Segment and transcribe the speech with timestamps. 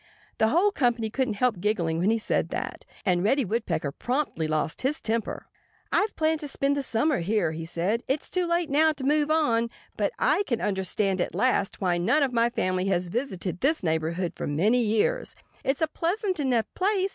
[0.39, 2.85] The whole company couldn't help giggling when he said that.
[3.05, 5.45] And Reddy Woodpecker promptly lost his temper.
[5.91, 8.01] "I've planned to spend the summer here," he said.
[8.07, 9.69] "It's too late now to move on.
[9.97, 14.33] But I can understand at last why none of my family has visited this neighborhood
[14.35, 15.35] for many years.
[15.63, 17.09] It's a pleasant enough place.